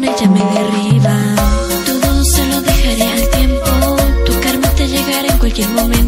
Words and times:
con 0.00 0.08
ella 0.08 0.28
me 0.30 0.40
derriba. 0.54 1.16
Todo 1.86 2.24
se 2.24 2.46
lo 2.46 2.60
dejaré 2.62 3.08
al 3.08 3.30
tiempo, 3.30 3.96
tu 4.24 4.40
karma 4.40 4.68
te 4.70 4.88
llegará 4.88 5.28
en 5.28 5.38
cualquier 5.38 5.68
momento. 5.70 5.99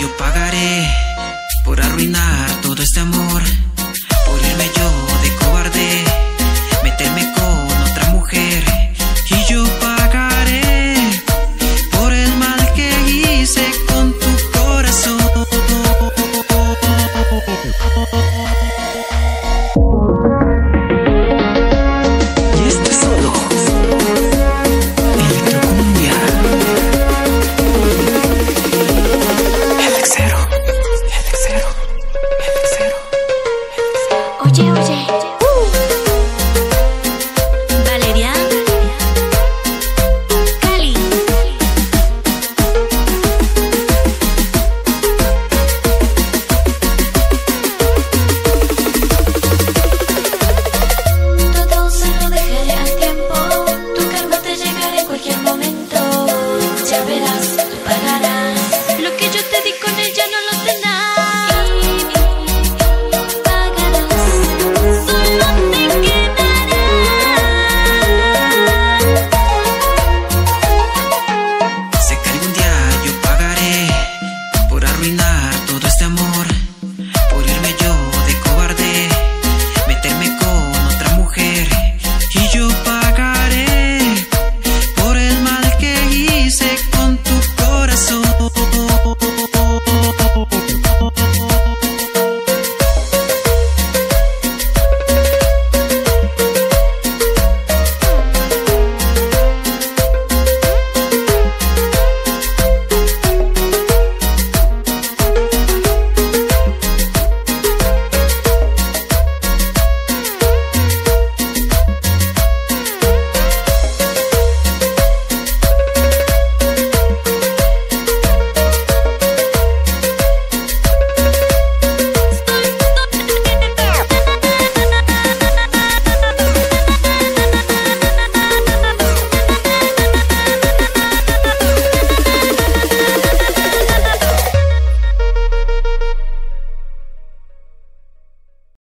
yo 0.00 0.16
pagaré 0.16 0.88
por 1.64 1.80
arruinar 1.80 2.60
todo 2.62 2.82
este 2.82 3.00
amor, 3.00 3.42
por 4.26 4.38
irme 4.50 4.70
yo 4.76 5.18
de 5.22 5.36
cobarde. 5.36 6.13